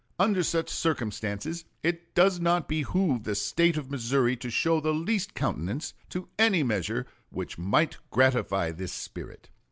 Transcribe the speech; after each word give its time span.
Under 0.17 0.41
such 0.41 0.67
circumstances 0.69 1.63
it 1.83 2.15
does 2.15 2.39
not 2.39 2.67
behoove 2.67 3.21
the 3.23 3.35
State 3.35 3.77
of 3.77 3.91
Missouri 3.91 4.35
to 4.37 4.49
show 4.49 4.79
the 4.79 4.95
least 4.95 5.35
countenance 5.35 5.93
to 6.09 6.27
any 6.39 6.63
measure 6.63 7.05
which 7.29 7.59
might 7.59 7.97
gratify 8.09 8.71
this 8.71 8.91
spirit. 8.91 9.51